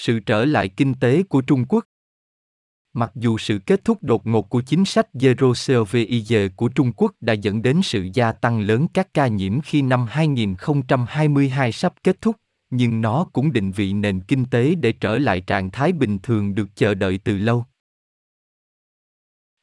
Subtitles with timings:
[0.00, 1.84] Sự trở lại kinh tế của Trung Quốc
[2.92, 7.12] Mặc dù sự kết thúc đột ngột của chính sách Zero COVID của Trung Quốc
[7.20, 12.20] đã dẫn đến sự gia tăng lớn các ca nhiễm khi năm 2022 sắp kết
[12.20, 12.36] thúc,
[12.70, 16.54] nhưng nó cũng định vị nền kinh tế để trở lại trạng thái bình thường
[16.54, 17.64] được chờ đợi từ lâu.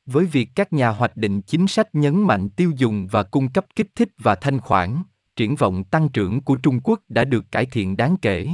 [0.05, 3.65] Với việc các nhà hoạch định chính sách nhấn mạnh tiêu dùng và cung cấp
[3.75, 5.03] kích thích và thanh khoản,
[5.35, 8.47] triển vọng tăng trưởng của Trung Quốc đã được cải thiện đáng kể.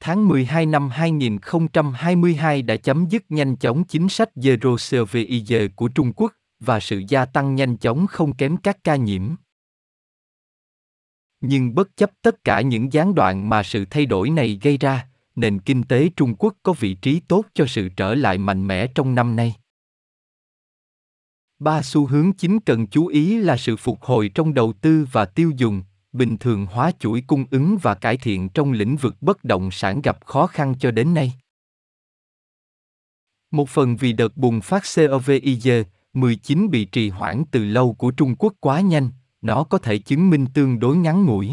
[0.00, 6.12] Tháng 12 năm 2022 đã chấm dứt nhanh chóng chính sách Zero COVID của Trung
[6.12, 9.34] Quốc và sự gia tăng nhanh chóng không kém các ca nhiễm.
[11.40, 15.08] Nhưng bất chấp tất cả những gián đoạn mà sự thay đổi này gây ra,
[15.36, 18.86] nền kinh tế Trung Quốc có vị trí tốt cho sự trở lại mạnh mẽ
[18.94, 19.54] trong năm nay.
[21.58, 25.24] Ba xu hướng chính cần chú ý là sự phục hồi trong đầu tư và
[25.24, 29.44] tiêu dùng, bình thường hóa chuỗi cung ứng và cải thiện trong lĩnh vực bất
[29.44, 31.32] động sản gặp khó khăn cho đến nay.
[33.50, 38.54] Một phần vì đợt bùng phát COVID-19 bị trì hoãn từ lâu của Trung Quốc
[38.60, 41.52] quá nhanh, nó có thể chứng minh tương đối ngắn ngủi.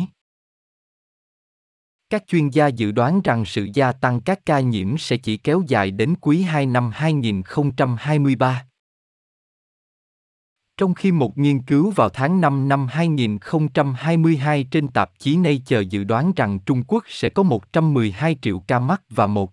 [2.10, 5.64] Các chuyên gia dự đoán rằng sự gia tăng các ca nhiễm sẽ chỉ kéo
[5.68, 8.66] dài đến quý 2 năm 2023.
[10.78, 16.04] Trong khi một nghiên cứu vào tháng 5 năm 2022 trên tạp chí Nature dự
[16.04, 19.52] đoán rằng Trung Quốc sẽ có 112 triệu ca mắc và 1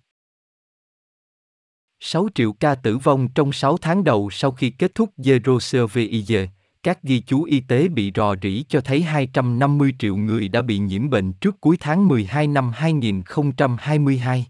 [2.04, 6.48] 6 triệu ca tử vong trong 6 tháng đầu sau khi kết thúc Zero COVID,
[6.82, 10.78] các ghi chú y tế bị rò rỉ cho thấy 250 triệu người đã bị
[10.78, 14.46] nhiễm bệnh trước cuối tháng 12 năm 2022.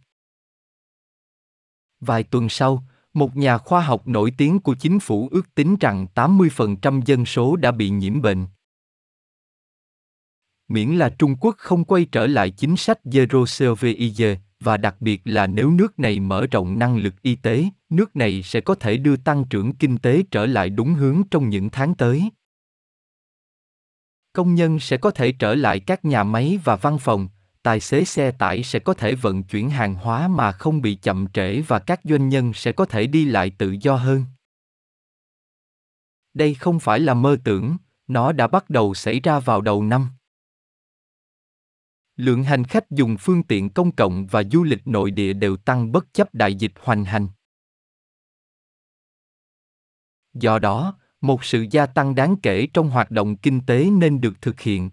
[2.00, 6.06] Vài tuần sau, một nhà khoa học nổi tiếng của chính phủ ước tính rằng
[6.14, 8.46] 80% dân số đã bị nhiễm bệnh.
[10.68, 15.20] Miễn là Trung Quốc không quay trở lại chính sách Zero COVID và đặc biệt
[15.24, 18.96] là nếu nước này mở rộng năng lực y tế, nước này sẽ có thể
[18.96, 22.30] đưa tăng trưởng kinh tế trở lại đúng hướng trong những tháng tới.
[24.32, 27.28] Công nhân sẽ có thể trở lại các nhà máy và văn phòng,
[27.62, 31.26] tài xế xe tải sẽ có thể vận chuyển hàng hóa mà không bị chậm
[31.26, 34.24] trễ và các doanh nhân sẽ có thể đi lại tự do hơn.
[36.34, 40.08] Đây không phải là mơ tưởng, nó đã bắt đầu xảy ra vào đầu năm.
[42.16, 45.92] Lượng hành khách dùng phương tiện công cộng và du lịch nội địa đều tăng
[45.92, 47.28] bất chấp đại dịch hoành hành.
[50.34, 54.40] Do đó, một sự gia tăng đáng kể trong hoạt động kinh tế nên được
[54.40, 54.90] thực hiện.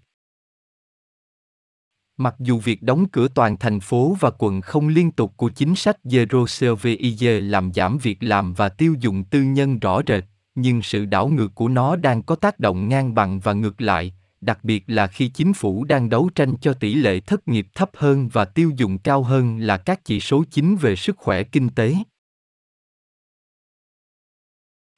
[2.21, 5.75] Mặc dù việc đóng cửa toàn thành phố và quận không liên tục của chính
[5.75, 10.23] sách Zero COVID làm giảm việc làm và tiêu dùng tư nhân rõ rệt,
[10.55, 14.13] nhưng sự đảo ngược của nó đang có tác động ngang bằng và ngược lại,
[14.41, 17.89] đặc biệt là khi chính phủ đang đấu tranh cho tỷ lệ thất nghiệp thấp
[17.93, 21.69] hơn và tiêu dùng cao hơn là các chỉ số chính về sức khỏe kinh
[21.69, 21.95] tế.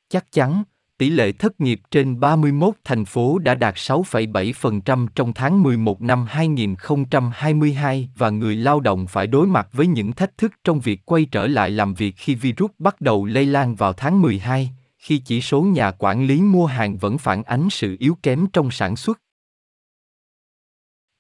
[0.10, 0.64] Chắc chắn,
[1.02, 6.26] tỷ lệ thất nghiệp trên 31 thành phố đã đạt 6,7% trong tháng 11 năm
[6.30, 11.26] 2022 và người lao động phải đối mặt với những thách thức trong việc quay
[11.26, 15.42] trở lại làm việc khi virus bắt đầu lây lan vào tháng 12, khi chỉ
[15.42, 19.22] số nhà quản lý mua hàng vẫn phản ánh sự yếu kém trong sản xuất.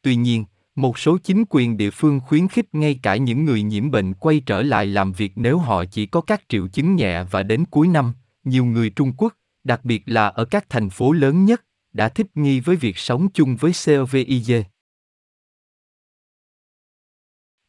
[0.01, 3.91] Tuy nhiên, một số chính quyền địa phương khuyến khích ngay cả những người nhiễm
[3.91, 7.43] bệnh quay trở lại làm việc nếu họ chỉ có các triệu chứng nhẹ và
[7.43, 11.45] đến cuối năm, nhiều người Trung Quốc, đặc biệt là ở các thành phố lớn
[11.45, 14.61] nhất, đã thích nghi với việc sống chung với COVID.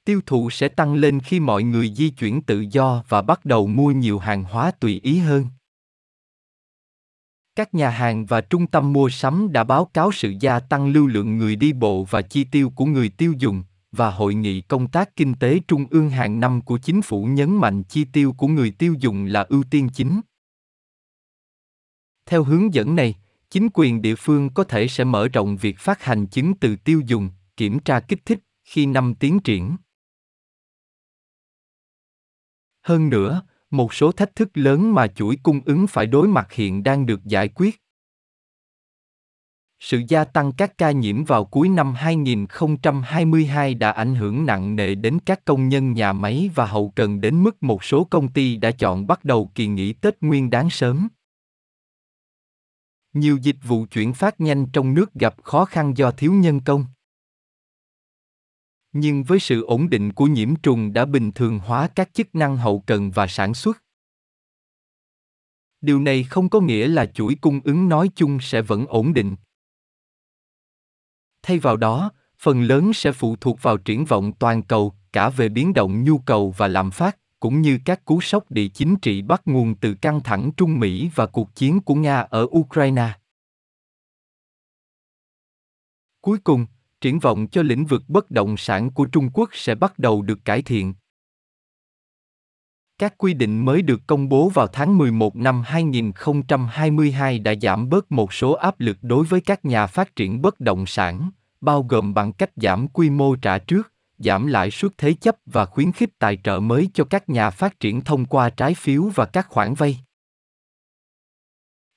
[0.04, 3.66] Tiêu thụ sẽ tăng lên khi mọi người di chuyển tự do và bắt đầu
[3.66, 5.47] mua nhiều hàng hóa tùy ý hơn.
[7.54, 11.06] Các nhà hàng và trung tâm mua sắm đã báo cáo sự gia tăng lưu
[11.06, 14.88] lượng người đi bộ và chi tiêu của người tiêu dùng, và Hội nghị Công
[14.88, 18.47] tác Kinh tế Trung ương hàng năm của chính phủ nhấn mạnh chi tiêu của
[18.47, 20.20] người tiêu dùng là ưu tiên chính.
[22.27, 23.15] Theo hướng dẫn này,
[23.50, 27.00] chính quyền địa phương có thể sẽ mở rộng việc phát hành chứng từ tiêu
[27.06, 29.77] dùng, kiểm tra kích thích khi năm tiến triển.
[32.83, 36.83] Hơn nữa, một số thách thức lớn mà chuỗi cung ứng phải đối mặt hiện
[36.83, 37.83] đang được giải quyết.
[39.80, 44.95] Sự gia tăng các ca nhiễm vào cuối năm 2022 đã ảnh hưởng nặng nề
[44.95, 48.57] đến các công nhân nhà máy và hậu cần đến mức một số công ty
[48.57, 51.09] đã chọn bắt đầu kỳ nghỉ Tết Nguyên đáng sớm.
[53.12, 56.84] Nhiều dịch vụ chuyển phát nhanh trong nước gặp khó khăn do thiếu nhân công.
[58.92, 62.56] Nhưng với sự ổn định của nhiễm trùng đã bình thường hóa các chức năng
[62.56, 63.82] hậu cần và sản xuất.
[65.80, 69.36] Điều này không có nghĩa là chuỗi cung ứng nói chung sẽ vẫn ổn định.
[71.42, 75.48] Thay vào đó, phần lớn sẽ phụ thuộc vào triển vọng toàn cầu, cả về
[75.48, 79.22] biến động nhu cầu và lạm phát, cũng như các cú sốc địa chính trị
[79.22, 83.09] bắt nguồn từ căng thẳng Trung Mỹ và cuộc chiến của Nga ở Ukraine.
[86.21, 86.66] Cuối cùng,
[87.00, 90.44] triển vọng cho lĩnh vực bất động sản của Trung Quốc sẽ bắt đầu được
[90.44, 90.94] cải thiện.
[92.98, 98.12] Các quy định mới được công bố vào tháng 11 năm 2022 đã giảm bớt
[98.12, 101.30] một số áp lực đối với các nhà phát triển bất động sản,
[101.60, 103.91] bao gồm bằng cách giảm quy mô trả trước,
[104.24, 107.80] giảm lãi suất thế chấp và khuyến khích tài trợ mới cho các nhà phát
[107.80, 110.01] triển thông qua trái phiếu và các khoản vay.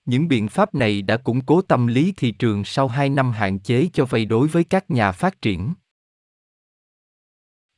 [0.06, 3.60] Những biện pháp này đã củng cố tâm lý thị trường sau 2 năm hạn
[3.60, 5.74] chế cho vay đối với các nhà phát triển.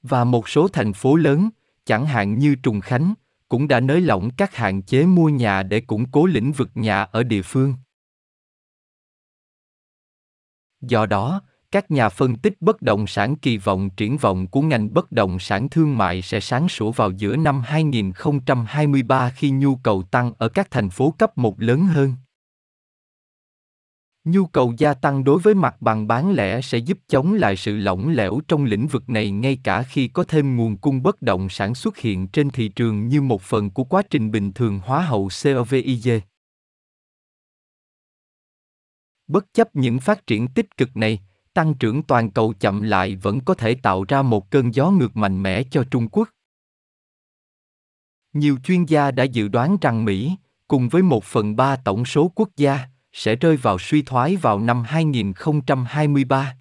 [0.01, 1.49] Và một số thành phố lớn,
[1.85, 3.13] chẳng hạn như Trùng Khánh,
[3.49, 7.03] cũng đã nới lỏng các hạn chế mua nhà để củng cố lĩnh vực nhà
[7.03, 7.73] ở địa phương.
[10.81, 11.41] Do đó,
[11.71, 15.39] các nhà phân tích bất động sản kỳ vọng triển vọng của ngành bất động
[15.39, 20.49] sản thương mại sẽ sáng sủa vào giữa năm 2023 khi nhu cầu tăng ở
[20.49, 22.13] các thành phố cấp một lớn hơn.
[24.23, 27.77] Nhu cầu gia tăng đối với mặt bằng bán lẻ sẽ giúp chống lại sự
[27.77, 31.49] lỏng lẻo trong lĩnh vực này ngay cả khi có thêm nguồn cung bất động
[31.49, 35.01] sản xuất hiện trên thị trường như một phần của quá trình bình thường hóa
[35.01, 36.19] hậu COVID.
[39.27, 41.19] Bất chấp những phát triển tích cực này,
[41.57, 45.18] tăng trưởng toàn cầu chậm lại vẫn có thể tạo ra một cơn gió ngược
[45.18, 46.30] mạnh mẽ cho Trung Quốc.
[48.33, 50.36] Nhiều chuyên gia đã dự đoán rằng Mỹ,
[50.68, 52.80] cùng với một phần ba tổng số quốc gia,
[53.12, 56.57] sẽ rơi vào suy thoái vào năm 2023.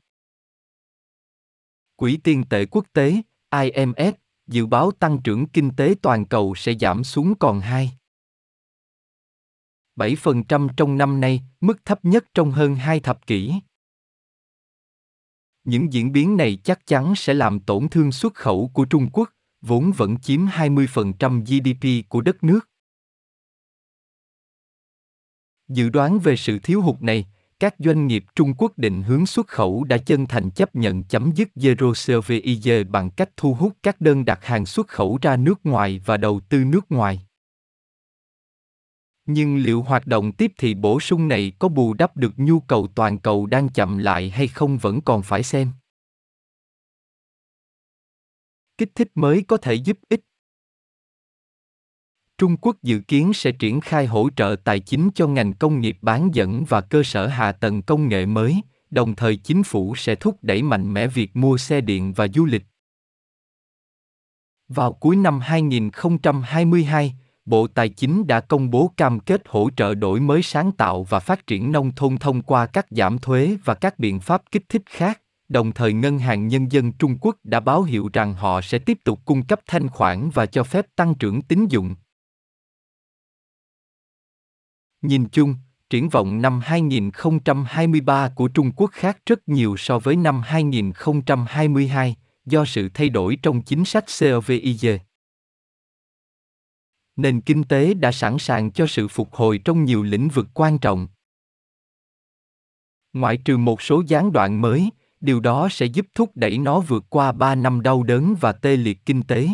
[1.96, 4.12] Quỹ tiền tệ quốc tế, IMF,
[4.46, 7.92] dự báo tăng trưởng kinh tế toàn cầu sẽ giảm xuống còn 2.
[9.96, 13.54] 7% trong năm nay, mức thấp nhất trong hơn hai thập kỷ.
[15.66, 19.30] Những diễn biến này chắc chắn sẽ làm tổn thương xuất khẩu của Trung Quốc,
[19.60, 22.68] vốn vẫn chiếm 20% GDP của đất nước.
[25.68, 27.26] Dự đoán về sự thiếu hụt này,
[27.60, 31.32] các doanh nghiệp Trung Quốc định hướng xuất khẩu đã chân thành chấp nhận chấm
[31.34, 35.66] dứt Zero Service bằng cách thu hút các đơn đặt hàng xuất khẩu ra nước
[35.66, 37.25] ngoài và đầu tư nước ngoài.
[39.26, 42.88] Nhưng liệu hoạt động tiếp thị bổ sung này có bù đắp được nhu cầu
[42.94, 45.70] toàn cầu đang chậm lại hay không vẫn còn phải xem.
[48.78, 50.20] Kích thích mới có thể giúp ích
[52.38, 55.98] Trung Quốc dự kiến sẽ triển khai hỗ trợ tài chính cho ngành công nghiệp
[56.02, 60.14] bán dẫn và cơ sở hạ tầng công nghệ mới, đồng thời chính phủ sẽ
[60.14, 62.62] thúc đẩy mạnh mẽ việc mua xe điện và du lịch.
[64.68, 67.14] Vào cuối năm 2022,
[67.46, 71.20] Bộ Tài chính đã công bố cam kết hỗ trợ đổi mới sáng tạo và
[71.20, 74.82] phát triển nông thôn thông qua các giảm thuế và các biện pháp kích thích
[74.86, 75.22] khác.
[75.48, 78.98] Đồng thời Ngân hàng Nhân dân Trung Quốc đã báo hiệu rằng họ sẽ tiếp
[79.04, 81.94] tục cung cấp thanh khoản và cho phép tăng trưởng tín dụng.
[85.02, 85.54] Nhìn chung,
[85.90, 92.16] triển vọng năm 2023 của Trung Quốc khác rất nhiều so với năm 2022
[92.46, 94.86] do sự thay đổi trong chính sách COVID.
[97.16, 100.78] Nền kinh tế đã sẵn sàng cho sự phục hồi trong nhiều lĩnh vực quan
[100.78, 101.08] trọng.
[103.12, 104.90] Ngoại trừ một số gián đoạn mới,
[105.20, 108.76] điều đó sẽ giúp thúc đẩy nó vượt qua 3 năm đau đớn và tê
[108.76, 109.48] liệt kinh tế.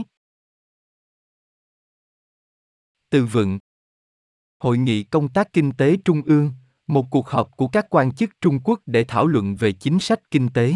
[3.11, 3.59] Từ vựng
[4.59, 6.53] Hội nghị công tác kinh tế trung ương,
[6.87, 10.31] một cuộc họp của các quan chức Trung Quốc để thảo luận về chính sách
[10.31, 10.75] kinh tế.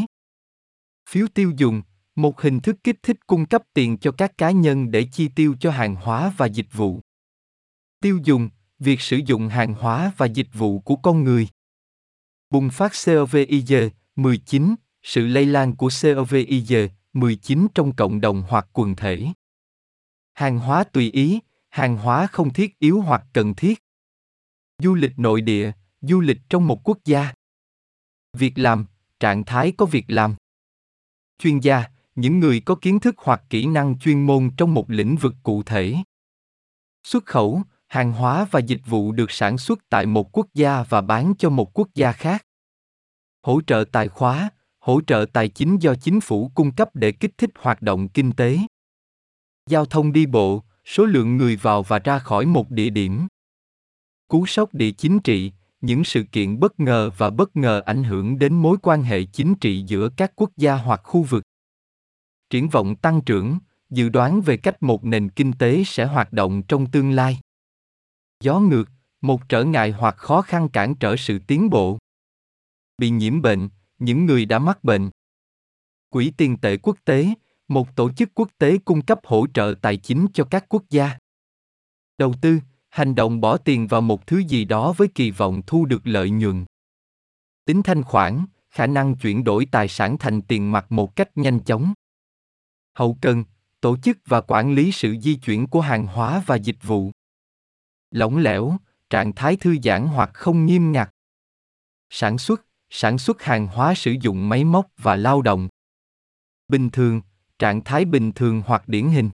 [1.10, 1.82] Phiếu tiêu dùng,
[2.16, 5.56] một hình thức kích thích cung cấp tiền cho các cá nhân để chi tiêu
[5.60, 7.00] cho hàng hóa và dịch vụ.
[8.00, 11.48] Tiêu dùng, việc sử dụng hàng hóa và dịch vụ của con người.
[12.50, 19.26] Bùng phát COVID-19, sự lây lan của COVID-19 trong cộng đồng hoặc quần thể.
[20.34, 23.82] Hàng hóa tùy ý, hàng hóa không thiết yếu hoặc cần thiết.
[24.78, 27.34] Du lịch nội địa, du lịch trong một quốc gia.
[28.32, 28.86] Việc làm,
[29.20, 30.34] trạng thái có việc làm.
[31.38, 31.84] Chuyên gia,
[32.16, 35.62] những người có kiến thức hoặc kỹ năng chuyên môn trong một lĩnh vực cụ
[35.62, 35.96] thể.
[37.04, 41.00] Xuất khẩu, hàng hóa và dịch vụ được sản xuất tại một quốc gia và
[41.00, 42.46] bán cho một quốc gia khác.
[43.42, 47.38] Hỗ trợ tài khóa, hỗ trợ tài chính do chính phủ cung cấp để kích
[47.38, 48.58] thích hoạt động kinh tế.
[49.70, 53.26] Giao thông đi bộ, số lượng người vào và ra khỏi một địa điểm.
[54.28, 58.38] Cú sốc địa chính trị, những sự kiện bất ngờ và bất ngờ ảnh hưởng
[58.38, 61.45] đến mối quan hệ chính trị giữa các quốc gia hoặc khu vực.
[62.50, 63.58] Triển vọng tăng trưởng,
[63.90, 67.40] dự đoán về cách một nền kinh tế sẽ hoạt động trong tương lai.
[68.40, 68.84] Gió ngược,
[69.20, 71.98] một trở ngại hoặc khó khăn cản trở sự tiến bộ.
[72.98, 75.10] Bị nhiễm bệnh, những người đã mắc bệnh.
[76.10, 77.28] Quỹ tiền tệ quốc tế,
[77.68, 81.18] một tổ chức quốc tế cung cấp hỗ trợ tài chính cho các quốc gia.
[82.18, 85.86] Đầu tư, hành động bỏ tiền vào một thứ gì đó với kỳ vọng thu
[85.86, 86.64] được lợi nhuận.
[87.64, 91.60] Tính thanh khoản, khả năng chuyển đổi tài sản thành tiền mặt một cách nhanh
[91.60, 91.92] chóng.
[92.96, 93.44] Hậu cần,
[93.80, 97.10] tổ chức và quản lý sự di chuyển của hàng hóa và dịch vụ.
[98.10, 98.76] Lỏng lẻo,
[99.10, 101.10] trạng thái thư giãn hoặc không nghiêm ngặt.
[102.10, 105.68] Sản xuất, sản xuất hàng hóa sử dụng máy móc và lao động.
[106.68, 107.20] Bình thường,
[107.58, 109.30] trạng thái bình thường hoặc điển hình.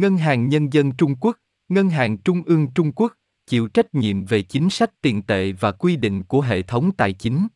[0.00, 1.36] Ngân hàng Nhân dân Trung Quốc,
[1.68, 3.14] Ngân hàng Trung ương Trung Quốc
[3.46, 7.12] chịu trách nhiệm về chính sách tiền tệ và quy định của hệ thống tài
[7.12, 7.48] chính.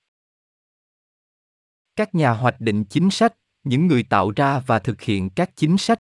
[1.96, 3.34] Các nhà hoạch định chính sách,
[3.64, 5.98] những người tạo ra và thực hiện các chính sách.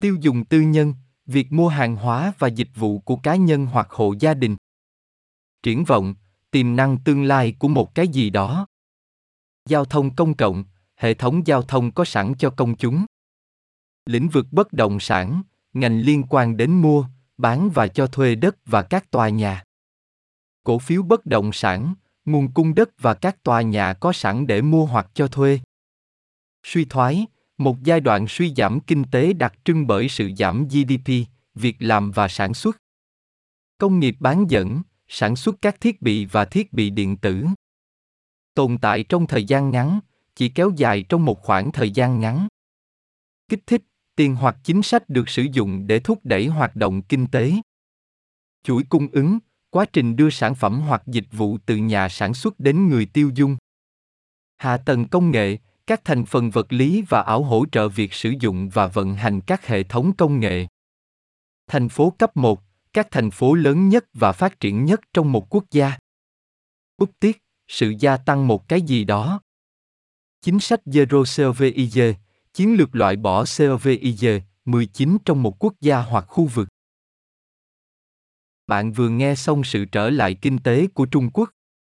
[0.00, 0.94] Tiêu dùng tư nhân,
[1.26, 4.56] việc mua hàng hóa và dịch vụ của cá nhân hoặc hộ gia đình.
[5.62, 6.14] Triển vọng,
[6.50, 8.66] tiềm năng tương lai của một cái gì đó.
[9.68, 10.64] Giao thông công cộng,
[10.96, 13.06] hệ thống giao thông có sẵn cho công chúng.
[14.06, 15.42] Lĩnh vực bất động sản,
[15.72, 17.06] ngành liên quan đến mua,
[17.38, 19.64] bán và cho thuê đất và các tòa nhà.
[20.64, 21.94] Cổ phiếu bất động sản,
[22.24, 25.60] nguồn cung đất và các tòa nhà có sẵn để mua hoặc cho thuê.
[26.68, 27.26] Suy thoái,
[27.58, 31.12] một giai đoạn suy giảm kinh tế đặc trưng bởi sự giảm GDP,
[31.54, 32.76] việc làm và sản xuất.
[33.78, 37.46] Công nghiệp bán dẫn, sản xuất các thiết bị và thiết bị điện tử.
[38.54, 40.00] Tồn tại trong thời gian ngắn,
[40.34, 42.48] chỉ kéo dài trong một khoảng thời gian ngắn.
[43.48, 43.82] Kích thích,
[44.16, 47.52] tiền hoặc chính sách được sử dụng để thúc đẩy hoạt động kinh tế.
[48.62, 49.38] Chuỗi cung ứng,
[49.70, 53.30] quá trình đưa sản phẩm hoặc dịch vụ từ nhà sản xuất đến người tiêu
[53.34, 53.56] dùng.
[54.56, 58.34] Hạ tầng công nghệ, các thành phần vật lý và ảo hỗ trợ việc sử
[58.40, 60.66] dụng và vận hành các hệ thống công nghệ.
[61.66, 62.62] Thành phố cấp 1,
[62.92, 65.98] các thành phố lớn nhất và phát triển nhất trong một quốc gia.
[66.96, 69.40] Úc tiết, sự gia tăng một cái gì đó.
[70.42, 72.14] Chính sách Zero COVID,
[72.54, 74.16] chiến lược loại bỏ COVID
[74.64, 76.68] 19 trong một quốc gia hoặc khu vực.
[78.66, 81.50] Bạn vừa nghe xong sự trở lại kinh tế của Trung Quốc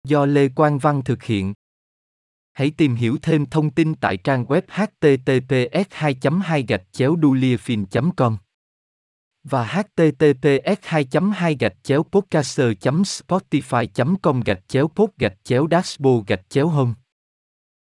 [0.04, 1.54] do Lê Quang Văn thực hiện.
[2.60, 7.18] Hãy tìm hiểu thêm thông tin tại trang web https 2 2 gạch chéo
[8.18, 8.38] com
[9.44, 12.68] và https 2 2 gạch chéo podcaster
[13.04, 13.88] spotify
[14.22, 16.94] com gạch chéo pod gạch chéo dashboard gạch chéo home.